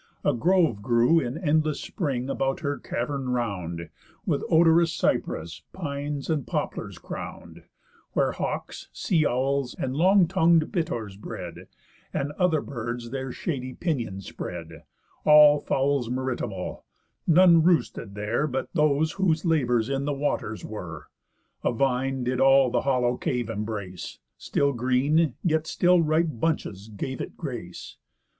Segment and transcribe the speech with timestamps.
[0.25, 3.89] A grove grew In endless spring about her cavern round,
[4.25, 7.65] With odorous cypress, pines, and poplars, crown'd,
[8.13, 11.67] Where hawks, sea owls, and long tongued bittours bred,
[12.11, 14.85] And other birds their shady pinions spread;
[15.23, 16.83] All fowls maritimal;
[17.27, 21.09] none roosted there, But those whose labours in the waters were.
[21.63, 27.21] A vine did all the hollow cave embrace, Still green, yet still ripe bunches gave
[27.21, 27.97] it grace.